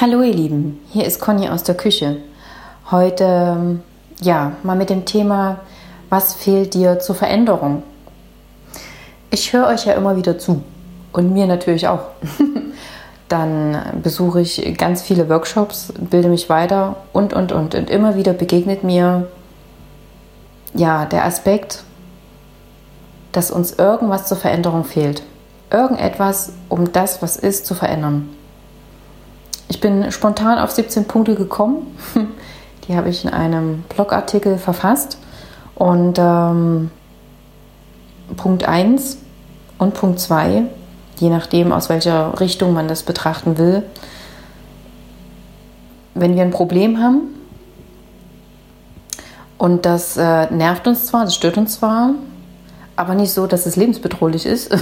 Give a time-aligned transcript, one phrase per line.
[0.00, 2.22] Hallo ihr Lieben, hier ist Conny aus der Küche.
[2.90, 3.82] Heute ähm,
[4.22, 5.60] ja, mal mit dem Thema,
[6.08, 7.82] was fehlt dir zur Veränderung?
[9.28, 10.62] Ich höre euch ja immer wieder zu
[11.12, 12.00] und mir natürlich auch.
[13.28, 18.32] Dann besuche ich ganz viele Workshops, bilde mich weiter und und und und immer wieder
[18.32, 19.28] begegnet mir
[20.72, 21.84] ja, der Aspekt,
[23.32, 25.22] dass uns irgendwas zur Veränderung fehlt.
[25.70, 28.30] Irgendetwas, um das, was ist, zu verändern.
[29.70, 31.96] Ich bin spontan auf 17 Punkte gekommen.
[32.88, 35.16] Die habe ich in einem Blogartikel verfasst.
[35.76, 36.90] Und ähm,
[38.36, 39.18] Punkt 1
[39.78, 40.64] und Punkt 2,
[41.18, 43.84] je nachdem, aus welcher Richtung man das betrachten will,
[46.14, 47.20] wenn wir ein Problem haben
[49.56, 52.10] und das äh, nervt uns zwar, das stört uns zwar,
[52.96, 54.74] aber nicht so, dass es lebensbedrohlich ist,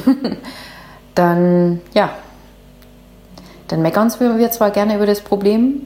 [1.15, 2.11] dann ja,
[3.69, 5.83] dann meckern wir zwar gerne über das Problem,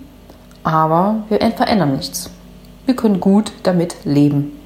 [0.62, 2.30] aber wir verändern nichts.
[2.86, 4.58] Wir können gut damit leben.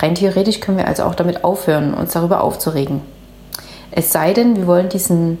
[0.00, 3.00] Rein theoretisch können wir also auch damit aufhören, uns darüber aufzuregen.
[3.90, 5.38] Es sei denn, wir wollen diesen,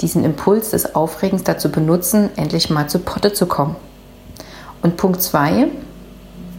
[0.00, 3.76] diesen Impuls des Aufregens dazu benutzen, endlich mal zu Potte zu kommen.
[4.82, 5.68] Und Punkt 2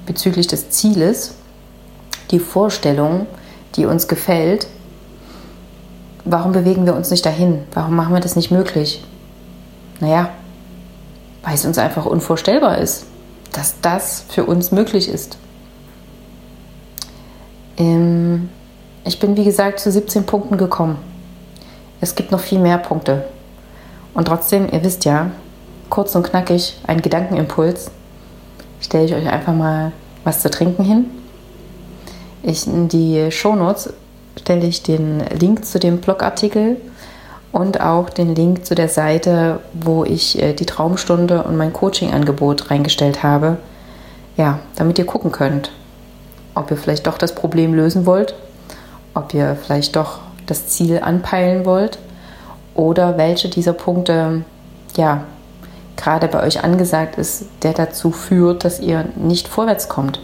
[0.06, 1.36] bezüglich des Zieles,
[2.31, 3.25] die Vorstellung,
[3.75, 4.67] die uns gefällt,
[6.25, 7.64] warum bewegen wir uns nicht dahin?
[7.73, 9.03] Warum machen wir das nicht möglich?
[9.99, 10.30] Naja,
[11.44, 13.05] weil es uns einfach unvorstellbar ist,
[13.52, 15.38] dass das für uns möglich ist.
[17.77, 18.50] Ähm,
[19.05, 20.97] ich bin, wie gesagt, zu 17 Punkten gekommen.
[22.02, 23.25] Es gibt noch viel mehr Punkte.
[24.13, 25.31] Und trotzdem, ihr wisst ja,
[25.89, 27.91] kurz und knackig, ein Gedankenimpuls,
[28.80, 29.91] stelle ich euch einfach mal
[30.23, 31.05] was zu trinken hin.
[32.41, 33.94] Ich, in die Shownotes
[34.39, 36.78] stelle ich den Link zu dem Blogartikel
[37.54, 42.72] und auch den Link zu der Seite, wo ich äh, die Traumstunde und mein Coaching-Angebot
[42.72, 43.58] reingestellt habe.
[44.36, 45.72] Ja, damit ihr gucken könnt,
[46.56, 48.34] ob ihr vielleicht doch das Problem lösen wollt,
[49.13, 52.00] ob ihr vielleicht doch das Ziel anpeilen wollt
[52.74, 54.44] oder welche dieser Punkte,
[54.97, 55.24] ja,
[55.96, 60.19] gerade bei euch angesagt ist, der dazu führt, dass ihr nicht vorwärts kommt.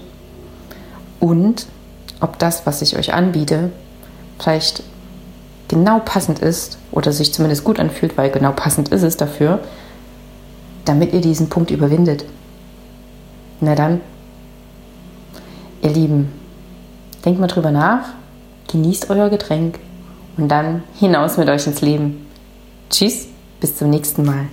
[1.19, 1.67] Und
[2.21, 3.69] ob das, was ich euch anbiete,
[4.39, 4.81] vielleicht
[5.69, 9.59] genau passend ist oder sich zumindest gut anfühlt, weil genau passend ist es dafür,
[10.83, 12.25] damit ihr diesen Punkt überwindet.
[13.61, 14.01] Na dann,
[15.81, 16.33] ihr Lieben,
[17.23, 18.09] denkt mal drüber nach,
[18.71, 19.79] genießt euer Getränk
[20.35, 22.25] und dann hinaus mit euch ins Leben.
[22.89, 23.27] Tschüss,
[23.61, 24.47] bis zum nächsten Mal.